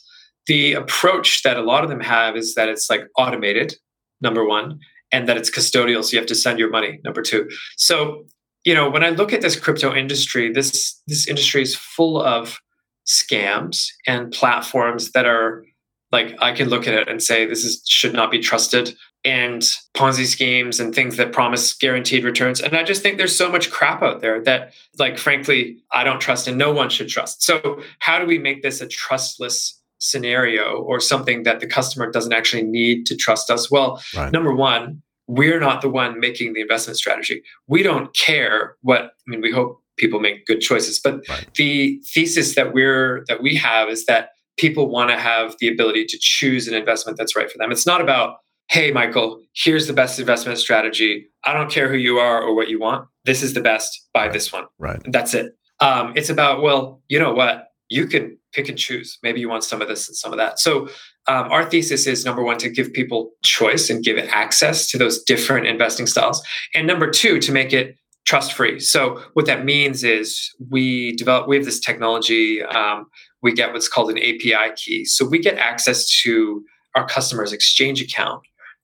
[0.47, 3.75] the approach that a lot of them have is that it's like automated,
[4.21, 4.79] number one,
[5.11, 6.03] and that it's custodial.
[6.03, 7.49] So you have to send your money, number two.
[7.77, 8.25] So
[8.65, 12.59] you know, when I look at this crypto industry, this this industry is full of
[13.07, 15.65] scams and platforms that are
[16.11, 19.61] like I can look at it and say this is should not be trusted and
[19.95, 22.61] Ponzi schemes and things that promise guaranteed returns.
[22.61, 26.19] And I just think there's so much crap out there that like frankly I don't
[26.19, 27.43] trust and no one should trust.
[27.43, 32.33] So how do we make this a trustless scenario or something that the customer doesn't
[32.33, 33.69] actually need to trust us?
[33.69, 34.31] Well, right.
[34.31, 37.43] number one, we're not the one making the investment strategy.
[37.67, 39.41] We don't care what I mean.
[39.41, 41.47] We hope people make good choices, but right.
[41.55, 46.05] the thesis that we're that we have is that people want to have the ability
[46.05, 47.71] to choose an investment that's right for them.
[47.71, 48.37] It's not about
[48.69, 52.69] hey michael here's the best investment strategy i don't care who you are or what
[52.69, 54.33] you want this is the best buy right.
[54.33, 58.69] this one right that's it um, it's about well you know what you can pick
[58.69, 59.17] and choose.
[59.23, 60.59] Maybe you want some of this and some of that.
[60.59, 60.87] So
[61.27, 65.23] um, our thesis is number one to give people choice and give access to those
[65.23, 66.41] different investing styles.
[66.73, 71.47] And number two to make it trust free so what that means is we develop
[71.47, 73.07] we have this technology um,
[73.41, 75.05] we get what's called an api key.
[75.05, 76.63] So we get access to
[76.95, 78.41] our customers exchange account.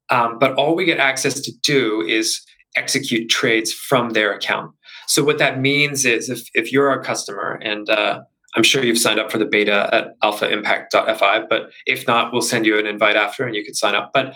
[0.10, 2.42] Um, but all we get access to do is
[2.76, 4.72] execute trades from their account.
[5.08, 8.22] So what that means is if, if you're our customer and uh,
[8.56, 12.66] I'm sure you've signed up for the beta at alphaimpact.fi, but if not, we'll send
[12.66, 14.12] you an invite after and you can sign up.
[14.14, 14.36] But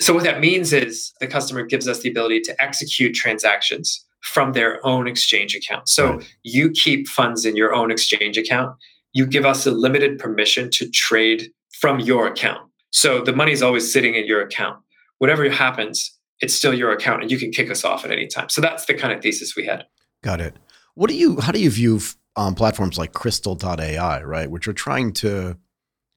[0.00, 4.52] so what that means is the customer gives us the ability to execute transactions from
[4.52, 5.88] their own exchange account.
[5.88, 6.34] So right.
[6.42, 8.74] you keep funds in your own exchange account.
[9.12, 12.60] You give us a limited permission to trade from your account.
[12.90, 14.78] So the money is always sitting in your account.
[15.18, 18.48] Whatever happens, it's still your account and you can kick us off at any time.
[18.48, 19.84] So that's the kind of thesis we had.
[20.22, 20.56] Got it.
[20.94, 22.00] What do you how do you view
[22.36, 25.56] um, platforms like Kristal.ai, right, which are trying to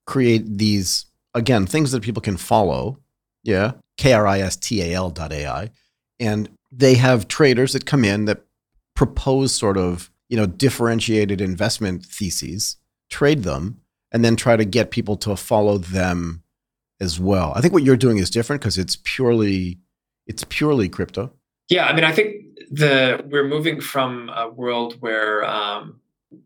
[0.05, 2.99] create these again things that people can follow.
[3.43, 5.69] Yeah, K R I S T A L dot AI,
[6.19, 8.43] and they have traders that come in that
[8.95, 12.77] propose sort of you know differentiated investment theses,
[13.09, 16.43] trade them, and then try to get people to follow them
[16.99, 17.53] as well.
[17.55, 19.79] I think what you're doing is different because it's purely
[20.25, 21.31] it's purely crypto.
[21.69, 22.35] Yeah, I mean, I think
[22.71, 25.99] the we're moving from a world where um,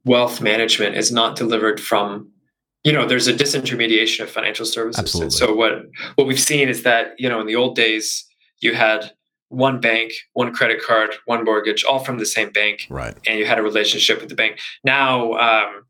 [0.05, 2.31] wealth management is not delivered from
[2.83, 4.99] you know there's a disintermediation of financial services.
[4.99, 5.25] Absolutely.
[5.25, 5.73] and so what
[6.15, 8.25] what we've seen is that you know in the old days
[8.59, 9.11] you had
[9.49, 13.15] one bank one credit card one mortgage all from the same bank right.
[13.27, 14.59] and you had a relationship with the bank.
[14.83, 15.83] Now um,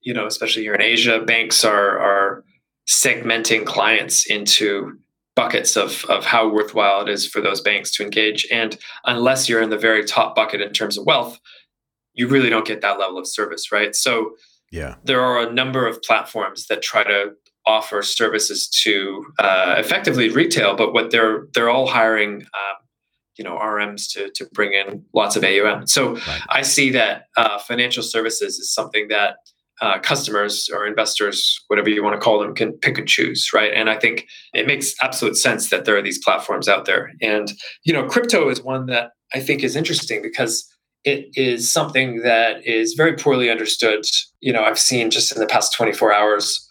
[0.00, 2.44] you know especially here in asia banks are are
[2.88, 4.98] segmenting clients into
[5.36, 8.46] buckets of of how worthwhile it is for those banks to engage.
[8.50, 11.38] And unless you're in the very top bucket in terms of wealth
[12.14, 13.94] you really don't get that level of service, right?
[13.94, 14.36] So
[14.70, 17.32] yeah, there are a number of platforms that try to
[17.66, 22.42] offer services to uh, effectively retail, but what they're they're all hiring.
[22.42, 22.76] Um,
[23.36, 25.86] you know RMs to to bring in lots of AUM.
[25.86, 26.42] So right.
[26.50, 29.36] I see that uh, financial services is something that
[29.80, 33.72] uh, customers or investors, whatever you want to call them, can pick and choose, right?
[33.74, 37.10] And I think it makes absolute sense that there are these platforms out there.
[37.20, 37.52] And
[37.84, 40.64] you know, crypto is one that I think is interesting because
[41.04, 44.04] it is something that is very poorly understood.
[44.40, 46.66] You know, I've seen just in the past 24 hours,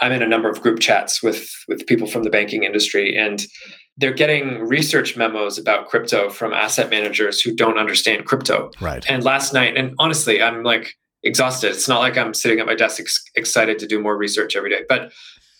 [0.00, 3.46] I'm in a number of group chats with with people from the banking industry and
[3.98, 8.70] they're getting research memos about crypto from asset managers who don't understand crypto.
[8.80, 9.04] Right.
[9.08, 11.70] And last night, and honestly, I'm like exhausted.
[11.70, 14.70] It's not like I'm sitting at my desk ex- excited to do more research every
[14.70, 15.12] day, but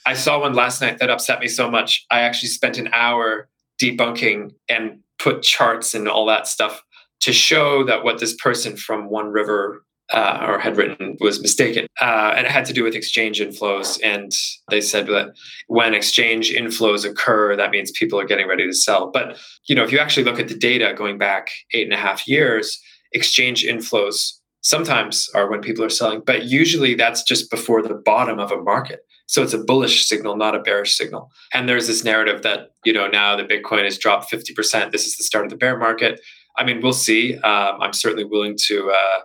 [0.05, 2.05] I saw one last night that upset me so much.
[2.11, 3.49] I actually spent an hour
[3.83, 6.83] debunking and put charts and all that stuff
[7.21, 11.87] to show that what this person from One River uh, or had written was mistaken.
[12.01, 13.99] Uh, and it had to do with exchange inflows.
[14.05, 14.33] And
[14.71, 15.35] they said that
[15.67, 19.11] when exchange inflows occur, that means people are getting ready to sell.
[19.11, 21.97] But you know, if you actually look at the data going back eight and a
[21.97, 22.81] half years,
[23.13, 28.41] exchange inflows sometimes are when people are selling, but usually that's just before the bottom
[28.41, 29.01] of a market.
[29.27, 31.31] So it's a bullish signal, not a bearish signal.
[31.53, 34.91] And there's this narrative that, you know, now the Bitcoin has dropped 50%.
[34.91, 36.21] This is the start of the bear market.
[36.59, 37.37] I mean, we'll see.
[37.39, 39.21] Um, I'm certainly willing to uh,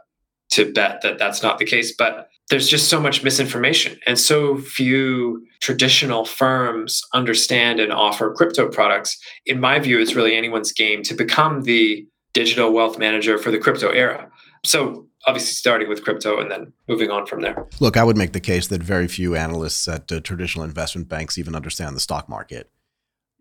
[0.52, 4.58] to bet that that's not the case, but there's just so much misinformation, and so
[4.58, 9.18] few traditional firms understand and offer crypto products.
[9.46, 13.60] In my view, it's really anyone's game to become the digital wealth manager for the
[13.60, 14.30] crypto era.
[14.66, 17.68] So obviously starting with crypto and then moving on from there.
[17.80, 21.38] Look, I would make the case that very few analysts at uh, traditional investment banks
[21.38, 22.70] even understand the stock market.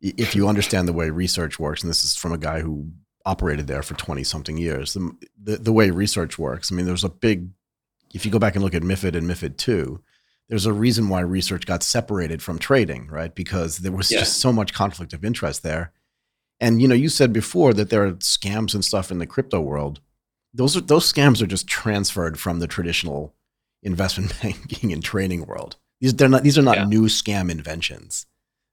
[0.03, 2.91] If you understand the way research works, and this is from a guy who
[3.27, 7.05] operated there for 20 something years, the, the, the way research works, I mean, there's
[7.05, 7.49] a big,
[8.15, 10.01] if you go back and look at MIFID and MIFID 2,
[10.49, 13.35] there's a reason why research got separated from trading, right?
[13.35, 14.21] Because there was yeah.
[14.21, 15.93] just so much conflict of interest there.
[16.59, 19.61] And you know, you said before that there are scams and stuff in the crypto
[19.61, 20.01] world
[20.53, 23.35] those are those scams are just transferred from the traditional
[23.83, 25.77] investment banking and trading world.
[26.01, 26.85] These they're not these are not yeah.
[26.85, 28.27] new scam inventions.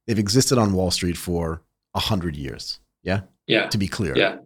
[0.06, 1.62] They've existed on Wall Street for
[1.94, 2.80] a hundred years.
[3.04, 3.22] Yeah.
[3.48, 3.68] Yeah.
[3.68, 4.16] To be clear.
[4.18, 4.38] Yeah.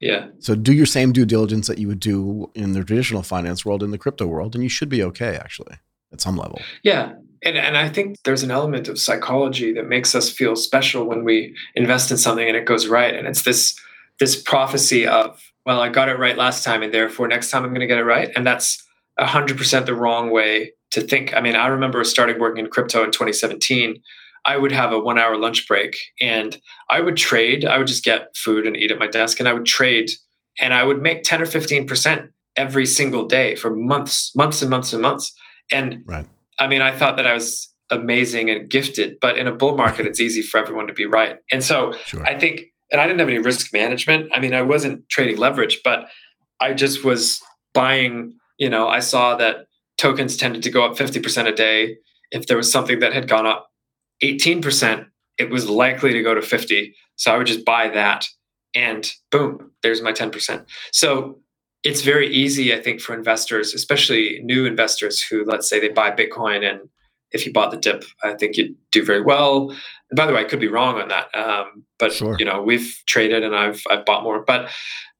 [0.00, 0.26] Yeah.
[0.38, 3.82] So do your same due diligence that you would do in the traditional finance world
[3.82, 5.76] in the crypto world, and you should be okay actually
[6.12, 6.60] at some level.
[6.82, 7.12] Yeah.
[7.42, 11.24] And, and I think there's an element of psychology that makes us feel special when
[11.24, 13.14] we invest in something and it goes right.
[13.14, 13.78] And it's this
[14.20, 17.70] this prophecy of well, I got it right last time, and therefore next time I'm
[17.70, 18.30] going to get it right.
[18.36, 18.82] And that's
[19.18, 21.34] 100% the wrong way to think.
[21.34, 24.02] I mean, I remember starting working in crypto in 2017.
[24.44, 26.58] I would have a one hour lunch break and
[26.90, 27.64] I would trade.
[27.64, 30.10] I would just get food and eat at my desk, and I would trade
[30.60, 34.92] and I would make 10 or 15% every single day for months, months and months
[34.92, 35.34] and months.
[35.72, 36.26] And right.
[36.58, 40.06] I mean, I thought that I was amazing and gifted, but in a bull market,
[40.06, 41.38] it's easy for everyone to be right.
[41.50, 42.24] And so sure.
[42.24, 44.30] I think and I didn't have any risk management.
[44.32, 46.06] I mean, I wasn't trading leverage, but
[46.60, 47.40] I just was
[47.72, 49.66] buying, you know, I saw that
[49.98, 51.96] tokens tended to go up 50% a day.
[52.30, 53.68] If there was something that had gone up
[54.22, 55.06] 18%,
[55.38, 56.94] it was likely to go to 50.
[57.16, 58.26] So I would just buy that
[58.74, 60.64] and boom, there's my 10%.
[60.92, 61.38] So
[61.82, 66.10] it's very easy, I think, for investors, especially new investors who, let's say, they buy
[66.10, 66.88] Bitcoin and
[67.34, 69.70] if you bought the dip, I think you'd do very well.
[69.70, 72.36] And by the way, I could be wrong on that, um, but sure.
[72.38, 74.42] you know we've traded and I've I've bought more.
[74.42, 74.70] But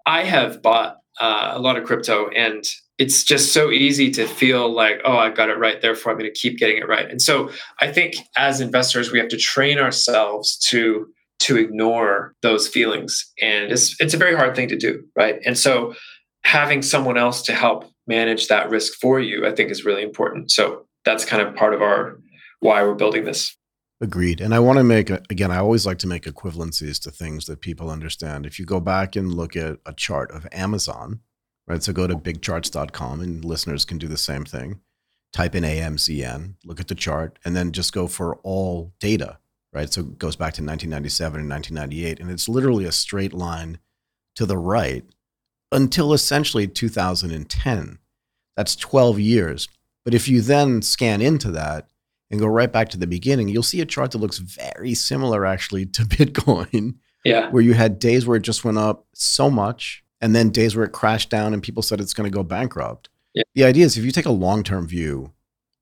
[0.07, 2.64] I have bought uh, a lot of crypto, and
[2.98, 6.33] it's just so easy to feel like, oh, I got it right, therefore I'm going
[6.33, 7.11] to keep getting it right.
[7.11, 11.09] And so I think as investors, we have to train ourselves to
[11.40, 15.40] to ignore those feelings, and it's it's a very hard thing to do, right?
[15.44, 15.94] And so
[16.44, 20.50] having someone else to help manage that risk for you, I think, is really important.
[20.50, 22.20] So that's kind of part of our
[22.61, 23.57] why we're building this.
[24.00, 24.40] Agreed.
[24.40, 27.61] And I want to make, again, I always like to make equivalencies to things that
[27.61, 28.44] people understand.
[28.44, 31.20] If you go back and look at a chart of Amazon,
[31.66, 31.83] right?
[31.83, 34.81] So go to bigcharts.com and listeners can do the same thing.
[35.33, 39.38] Type in AMZN, look at the chart, and then just go for all data,
[39.72, 39.92] right?
[39.92, 42.20] So it goes back to 1997 and 1998.
[42.20, 43.79] And it's literally a straight line
[44.37, 45.05] to the right
[45.72, 47.98] until essentially 2010.
[48.57, 49.68] That's 12 years.
[50.05, 51.88] But if you then scan into that
[52.31, 55.44] and go right back to the beginning, you'll see a chart that looks very similar
[55.44, 56.96] actually to Bitcoin.
[57.24, 57.50] Yeah.
[57.50, 60.87] Where you had days where it just went up so much and then days where
[60.87, 63.10] it crashed down and people said it's going to go bankrupt.
[63.34, 63.42] Yeah.
[63.54, 65.34] The idea is if you take a long term view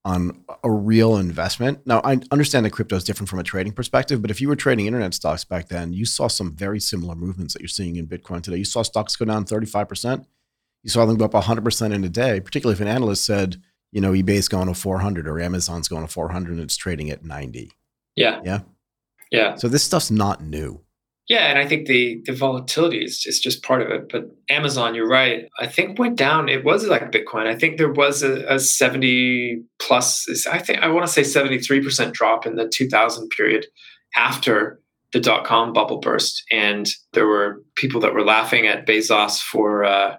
[0.04, 1.86] on a real investment.
[1.86, 4.56] Now, I understand that crypto is different from a trading perspective, but if you were
[4.56, 8.08] trading internet stocks back then, you saw some very similar movements that you're seeing in
[8.08, 8.56] Bitcoin today.
[8.56, 10.26] You saw stocks go down 35%.
[10.82, 14.00] You saw them go up 100% in a day, particularly if an analyst said, you
[14.00, 17.70] know, eBay's going to 400 or Amazon's going to 400 and it's trading at 90.
[18.16, 18.40] Yeah.
[18.44, 18.60] Yeah.
[19.30, 19.54] Yeah.
[19.54, 20.80] So this stuff's not new.
[21.28, 24.08] Yeah, and I think the the volatility is, is just part of it.
[24.10, 25.46] But Amazon, you're right.
[25.58, 26.48] I think went down.
[26.48, 27.46] It was like Bitcoin.
[27.46, 30.46] I think there was a, a 70 plus.
[30.46, 33.66] I think I want to say 73 percent drop in the 2000 period
[34.16, 34.80] after
[35.12, 39.84] the dot com bubble burst, and there were people that were laughing at Bezos for
[39.84, 40.16] uh,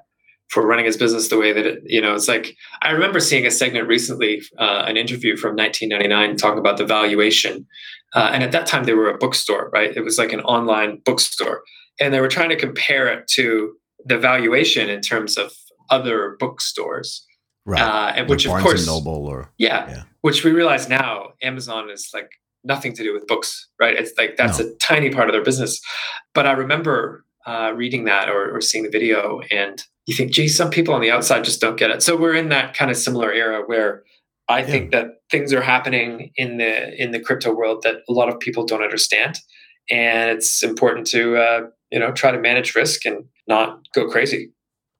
[0.53, 3.47] for running his business the way that it, you know, it's like I remember seeing
[3.47, 7.65] a segment recently, uh, an interview from 1999 talking about the valuation.
[8.13, 9.95] Uh, and at that time, they were a bookstore, right?
[9.95, 11.63] It was like an online bookstore.
[11.99, 13.73] And they were trying to compare it to
[14.05, 15.51] the valuation in terms of
[15.89, 17.25] other bookstores.
[17.65, 17.81] Right.
[17.81, 21.89] Uh, and which, like of course, Noble or, yeah, yeah, which we realize now Amazon
[21.89, 22.29] is like
[22.63, 23.95] nothing to do with books, right?
[23.95, 24.65] It's like that's no.
[24.65, 25.79] a tiny part of their business.
[26.33, 30.47] But I remember uh, reading that or, or seeing the video and you think, gee,
[30.47, 32.03] some people on the outside just don't get it.
[32.03, 34.03] So we're in that kind of similar era where
[34.49, 34.65] I yeah.
[34.65, 38.39] think that things are happening in the in the crypto world that a lot of
[38.39, 39.39] people don't understand,
[39.89, 44.51] and it's important to uh, you know try to manage risk and not go crazy.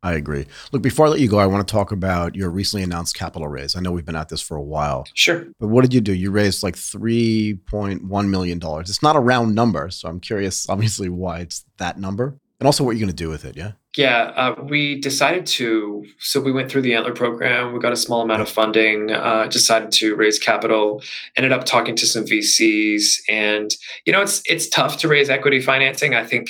[0.02, 0.46] I agree.
[0.74, 3.48] Look, before I let you go, I want to talk about your recently announced capital
[3.48, 3.78] raise.
[3.78, 5.06] I know we've been at this for a while.
[5.14, 5.46] Sure.
[5.62, 6.14] But what did you do?
[6.14, 8.60] You raised like $3.1 million.
[8.62, 9.90] It's not a round number.
[9.92, 13.30] So I'm curious, obviously, why it's that number and also what you're going to do
[13.30, 13.56] with it.
[13.56, 13.74] Yeah.
[13.96, 14.32] Yeah.
[14.36, 17.74] Uh, we decided to, so we went through the Antler program.
[17.74, 21.04] We got a small amount of funding, uh, decided to raise capital,
[21.36, 23.20] ended up talking to some VCs.
[23.30, 23.70] And,
[24.06, 26.16] you know, it's, it's tough to raise equity financing.
[26.16, 26.50] I think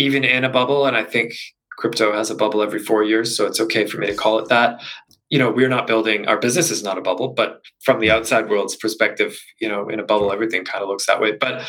[0.00, 0.86] even in a bubble.
[0.86, 1.34] And I think
[1.76, 4.48] crypto has a bubble every four years, so it's okay for me to call it
[4.48, 4.82] that.
[5.28, 8.48] You know, we're not building our business is not a bubble, but from the outside
[8.48, 11.32] world's perspective, you know, in a bubble, everything kind of looks that way.
[11.32, 11.68] But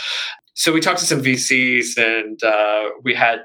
[0.53, 3.41] so we talked to some VCs, and uh, we had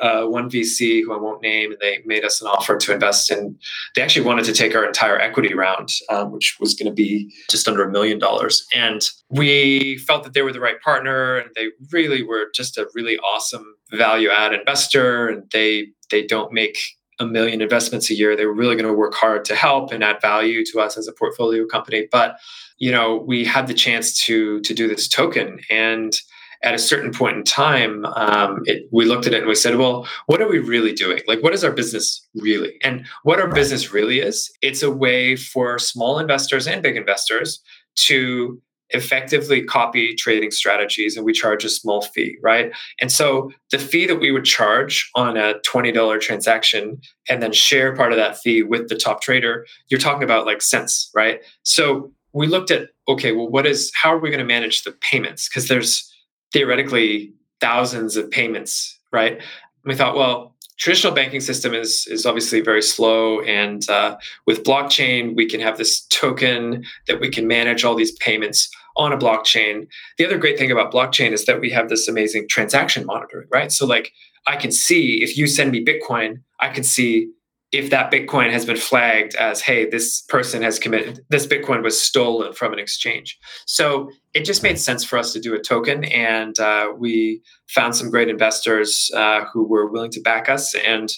[0.00, 3.30] uh, one VC who I won't name, and they made us an offer to invest
[3.30, 3.58] in.
[3.94, 7.32] They actually wanted to take our entire equity round, um, which was going to be
[7.50, 8.66] just under a million dollars.
[8.74, 12.88] And we felt that they were the right partner, and they really were just a
[12.94, 15.28] really awesome value add investor.
[15.28, 16.78] And they they don't make
[17.18, 18.34] a million investments a year.
[18.34, 21.06] They were really going to work hard to help and add value to us as
[21.06, 22.08] a portfolio company.
[22.10, 22.38] But
[22.78, 26.18] you know, we had the chance to to do this token and
[26.62, 29.76] at a certain point in time, um, it, we looked at it and we said,
[29.76, 31.22] well, what are we really doing?
[31.26, 32.74] Like, what is our business really?
[32.82, 37.60] And what our business really is, it's a way for small investors and big investors
[37.96, 42.72] to effectively copy trading strategies and we charge a small fee, right?
[43.00, 47.94] And so the fee that we would charge on a $20 transaction and then share
[47.94, 51.40] part of that fee with the top trader, you're talking about like cents, right?
[51.62, 54.92] So we looked at okay, well, what is how are we going to manage the
[54.92, 55.48] payments?
[55.48, 56.09] Because there's
[56.52, 59.40] theoretically thousands of payments, right?
[59.84, 65.34] we thought, well, traditional banking system is is obviously very slow, and uh, with blockchain,
[65.36, 69.86] we can have this token that we can manage all these payments on a blockchain.
[70.18, 73.72] The other great thing about blockchain is that we have this amazing transaction monitoring, right?
[73.72, 74.12] So, like,
[74.46, 77.30] I can see if you send me Bitcoin, I can see
[77.72, 82.00] if that Bitcoin has been flagged as, hey, this person has committed, this Bitcoin was
[82.00, 83.38] stolen from an exchange.
[83.66, 86.04] So it just made sense for us to do a token.
[86.04, 90.74] And uh, we found some great investors uh, who were willing to back us.
[90.74, 91.12] And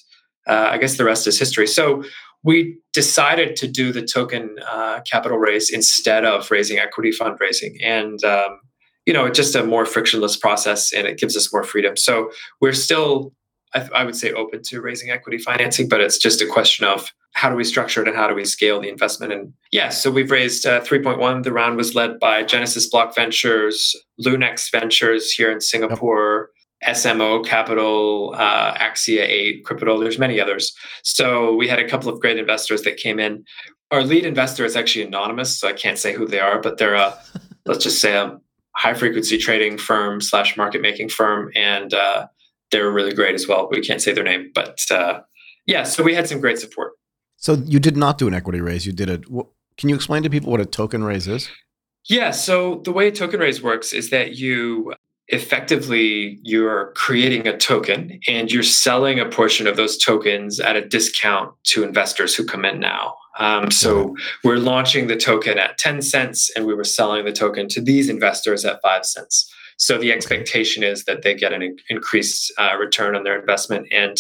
[0.46, 1.66] uh, I guess the rest is history.
[1.66, 2.03] So
[2.44, 7.76] we decided to do the token uh, capital raise instead of raising equity fundraising.
[7.82, 8.61] And, um,
[9.07, 11.96] you know, it's just a more frictionless process and it gives us more freedom.
[11.96, 12.30] So
[12.61, 13.32] we're still
[13.74, 17.10] I, I, would say open to raising equity financing, but it's just a question of
[17.34, 19.32] how do we structure it and how do we scale the investment.
[19.32, 21.42] And yeah, so we've raised uh, 3.1.
[21.42, 26.50] The round was led by Genesis Block Ventures, Lunex Ventures here in Singapore.
[26.50, 26.58] Yep.
[26.96, 30.00] SMO Capital, uh, Axia 8, Crypto.
[30.00, 30.74] There's many others.
[31.04, 33.44] So we had a couple of great investors that came in.
[33.92, 36.94] Our lead investor is actually anonymous, so I can't say who they are, but they're
[36.94, 37.16] a,
[37.66, 38.36] let's just say a
[38.74, 41.52] high frequency trading firm slash market making firm.
[41.54, 42.26] And uh,
[42.72, 43.68] they were really great as well.
[43.70, 45.20] We can't say their name, but uh,
[45.66, 46.92] yeah, so we had some great support.
[47.36, 48.86] So you did not do an equity raise.
[48.86, 49.24] You did it.
[49.76, 51.50] Can you explain to people what a token raise is?
[52.08, 52.30] Yeah.
[52.32, 54.94] So the way a token raise works is that you
[55.28, 60.86] effectively you're creating a token and you're selling a portion of those tokens at a
[60.86, 63.14] discount to investors who come in now.
[63.38, 64.14] Um, so
[64.44, 68.10] we're launching the token at 10 cents and we were selling the token to these
[68.10, 69.50] investors at 5 cents.
[69.82, 73.88] So the expectation is that they get an increased uh, return on their investment.
[73.90, 74.16] And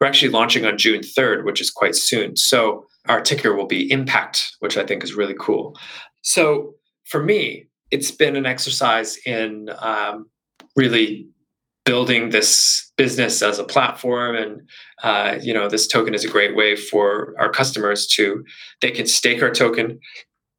[0.00, 2.36] we're actually launching on June 3rd, which is quite soon.
[2.36, 5.78] So our ticker will be Impact, which I think is really cool.
[6.22, 10.26] So for me, it's been an exercise in um,
[10.74, 11.28] really
[11.84, 14.62] building this business as a platform and
[15.04, 18.42] uh, you know this token is a great way for our customers to
[18.80, 20.00] they can stake our token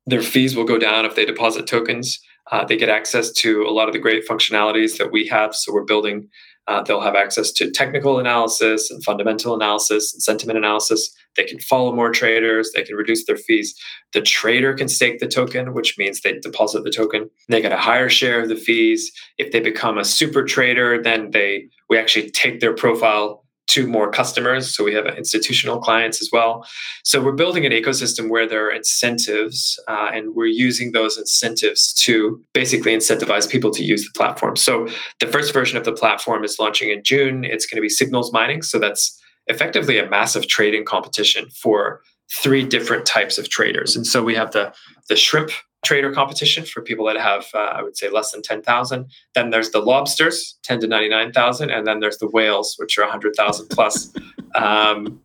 [0.05, 2.19] their fees will go down if they deposit tokens
[2.51, 5.55] uh, they get access to a lot of the great functionalities that we have.
[5.55, 6.29] So we're building,
[6.67, 11.15] uh, they'll have access to technical analysis and fundamental analysis and sentiment analysis.
[11.35, 12.71] They can follow more traders.
[12.73, 13.75] They can reduce their fees.
[14.13, 17.29] The trader can stake the token, which means they deposit the token.
[17.49, 19.11] They get a higher share of the fees.
[19.37, 24.11] If they become a super trader, then they we actually take their profile to more
[24.11, 24.73] customers.
[24.73, 26.65] So we have institutional clients as well.
[27.03, 31.93] So we're building an ecosystem where there are incentives, uh, and we're using those incentives
[32.03, 34.55] to basically incentivize people to use the platform.
[34.55, 34.87] So
[35.19, 37.43] the first version of the platform is launching in June.
[37.43, 38.61] It's going to be signals mining.
[38.61, 42.01] So that's effectively a massive trading competition for
[42.41, 43.95] three different types of traders.
[43.95, 44.73] And so we have the
[45.09, 45.51] the shrimp
[45.85, 49.09] trader competition for people that have, uh, I would say, less than 10,000.
[49.33, 51.69] Then there's the lobsters, 10 to 99,000.
[51.69, 54.13] And then there's the whales, which are 100,000 plus.
[54.55, 55.21] um,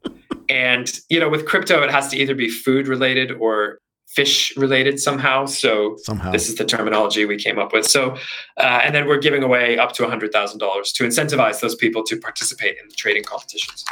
[0.49, 4.99] and, you know, with crypto, it has to either be food related or fish related
[5.01, 5.47] somehow.
[5.47, 6.33] So somehow.
[6.33, 7.87] this is the terminology we came up with.
[7.87, 8.17] So,
[8.57, 12.77] uh, and then we're giving away up to $100,000 to incentivize those people to participate
[12.81, 13.85] in the trading competitions.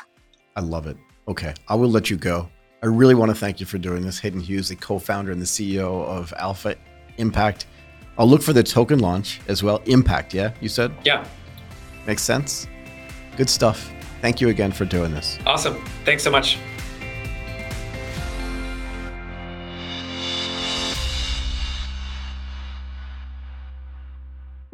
[0.57, 0.97] I love it.
[1.29, 1.55] Okay.
[1.69, 2.49] I will let you go.
[2.81, 4.21] I really want to thank you for doing this.
[4.21, 6.77] Hayden Hughes, the co founder and the CEO of Alpha
[7.17, 7.67] Impact.
[8.17, 9.83] I'll look for the token launch as well.
[9.87, 10.93] Impact, yeah, you said?
[11.05, 11.27] Yeah.
[12.07, 12.69] Makes sense.
[13.37, 13.93] Good stuff.
[14.21, 15.39] Thank you again for doing this.
[15.47, 15.85] Awesome.
[16.05, 16.59] Thanks so much.